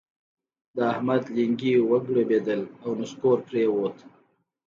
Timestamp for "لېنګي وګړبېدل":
1.35-2.61